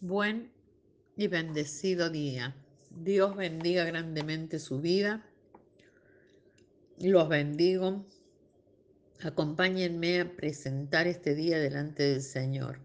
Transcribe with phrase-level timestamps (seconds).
[0.00, 0.50] buen
[1.16, 2.54] y bendecido día.
[2.90, 5.26] Dios bendiga grandemente su vida.
[6.98, 8.06] Los bendigo.
[9.22, 12.78] Acompáñenme a presentar este día delante del Señor.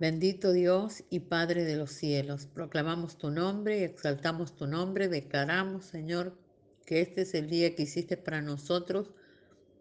[0.00, 5.86] Bendito Dios y Padre de los cielos, proclamamos tu nombre y exaltamos tu nombre, declaramos,
[5.86, 6.38] Señor,
[6.86, 9.10] que este es el día que hiciste para nosotros,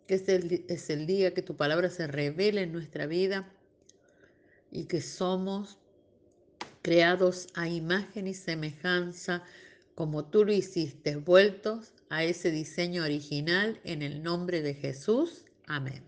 [0.07, 3.53] que este es el día que tu palabra se revela en nuestra vida
[4.71, 5.77] y que somos
[6.81, 9.43] creados a imagen y semejanza
[9.95, 15.45] como tú lo hiciste, vueltos a ese diseño original en el nombre de Jesús.
[15.65, 16.03] Amén.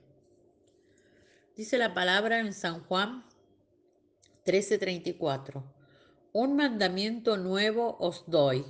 [1.55, 3.25] Dice la palabra en San Juan
[4.45, 5.63] 13:34.
[6.31, 8.63] Un mandamiento nuevo os doy,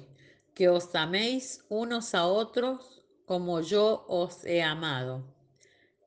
[0.54, 5.24] que os améis unos a otros como yo os he amado,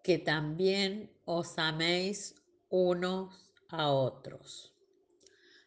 [0.02, 2.34] que también os améis
[2.70, 4.72] unos a otros.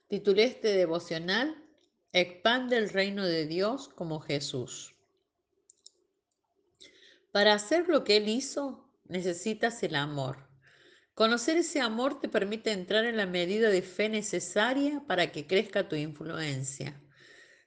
[0.08, 1.62] Titulé este devocional
[2.18, 4.96] Expande el reino de Dios como Jesús.
[7.34, 10.48] Para hacer lo que Él hizo, necesitas el amor.
[11.14, 15.90] Conocer ese amor te permite entrar en la medida de fe necesaria para que crezca
[15.90, 17.02] tu influencia.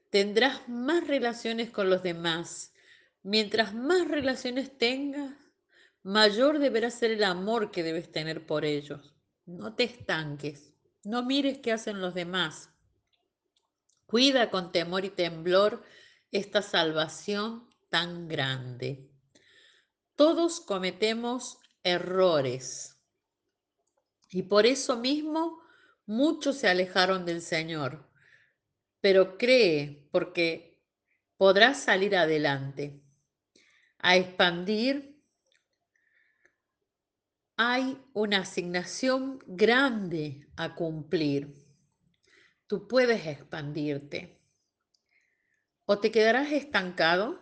[0.08, 2.72] Tendrás más relaciones con los demás.
[3.22, 5.34] Mientras más relaciones tengas,
[6.02, 9.17] mayor deberá ser el amor que debes tener por ellos.
[9.48, 12.68] No te estanques, no mires qué hacen los demás.
[14.04, 15.82] Cuida con temor y temblor
[16.30, 19.10] esta salvación tan grande.
[20.16, 23.00] Todos cometemos errores
[24.28, 25.62] y por eso mismo
[26.04, 28.06] muchos se alejaron del Señor.
[29.00, 30.84] Pero cree porque
[31.38, 33.00] podrás salir adelante,
[33.96, 35.17] a expandir
[37.60, 41.56] hay una asignación grande a cumplir.
[42.68, 44.40] Tú puedes expandirte.
[45.84, 47.40] ¿O te quedarás estancado?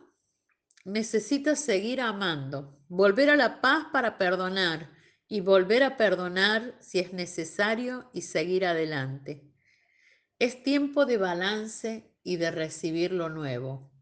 [0.87, 4.91] Necesitas seguir amando, volver a la paz para perdonar
[5.29, 9.53] y volver a perdonar si es necesario y seguir adelante.
[10.39, 13.93] Es tiempo de balance y de recibir lo nuevo.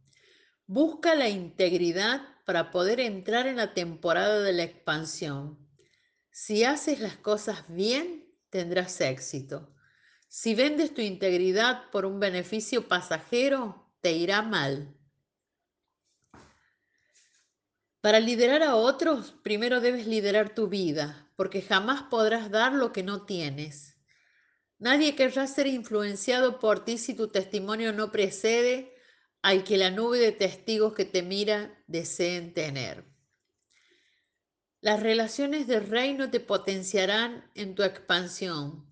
[0.67, 5.64] Busca la integridad para poder entrar en la temporada de la expansión
[6.37, 9.72] si haces las cosas bien, tendrás éxito.
[10.27, 14.99] Si vendes tu integridad por un beneficio pasajero, te irá mal.
[18.00, 23.05] Para liderar a otros, primero debes liderar tu vida, porque jamás podrás dar lo que
[23.05, 23.97] no tienes.
[24.81, 28.93] Nadie querrá ser influenciado por ti si tu testimonio no precede
[29.41, 33.14] al que la nube de testigos que te mira deseen tener.
[34.84, 38.84] Las relaciones del reino te potenciarán en tu expansión.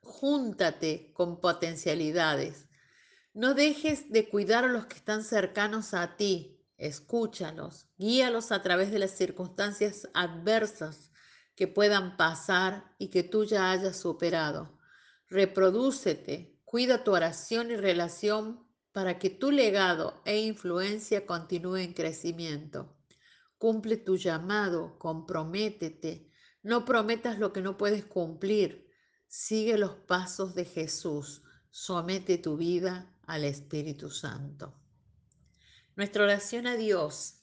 [0.00, 2.70] Júntate con potencialidades.
[3.34, 6.58] No dejes de cuidar a los que están cercanos a ti.
[6.78, 11.12] Escúchalos, guíalos a través de las circunstancias adversas
[11.54, 14.78] que puedan pasar y que tú ya hayas superado.
[15.28, 22.96] Reprodúcete, cuida tu oración y relación para que tu legado e influencia continúe en crecimiento.
[23.64, 26.30] Cumple tu llamado, comprométete.
[26.62, 28.90] No prometas lo que no puedes cumplir.
[29.26, 31.40] Sigue los pasos de Jesús.
[31.70, 34.74] Somete tu vida al Espíritu Santo.
[35.96, 37.36] Nuestra oración a Dios.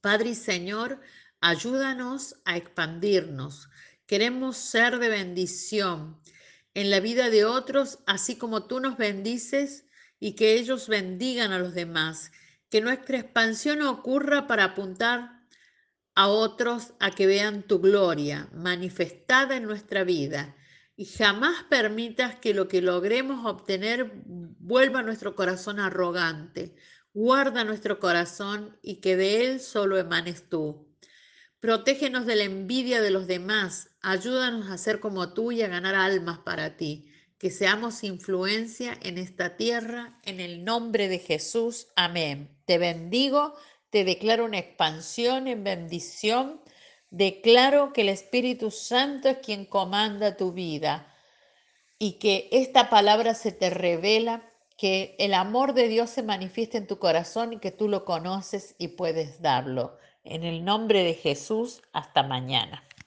[0.00, 1.02] Padre y Señor,
[1.42, 3.68] ayúdanos a expandirnos.
[4.06, 6.18] Queremos ser de bendición
[6.72, 9.84] en la vida de otros, así como tú nos bendices
[10.18, 12.32] y que ellos bendigan a los demás
[12.70, 15.40] que nuestra expansión ocurra para apuntar
[16.14, 20.56] a otros a que vean tu gloria manifestada en nuestra vida
[20.96, 26.76] y jamás permitas que lo que logremos obtener vuelva a nuestro corazón arrogante.
[27.12, 30.86] Guarda nuestro corazón y que de él solo emanes tú.
[31.58, 33.90] Protégenos de la envidia de los demás.
[34.02, 37.09] Ayúdanos a ser como tú y a ganar almas para ti
[37.40, 41.88] que seamos influencia en esta tierra, en el nombre de Jesús.
[41.96, 42.54] Amén.
[42.66, 43.54] Te bendigo,
[43.88, 46.60] te declaro una expansión en bendición.
[47.08, 51.14] Declaro que el Espíritu Santo es quien comanda tu vida
[51.98, 54.42] y que esta palabra se te revela,
[54.76, 58.74] que el amor de Dios se manifiesta en tu corazón y que tú lo conoces
[58.76, 59.96] y puedes darlo.
[60.24, 62.84] En el nombre de Jesús, hasta mañana.